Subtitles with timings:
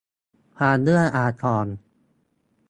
[0.57, 1.67] ความเอื้ออาทร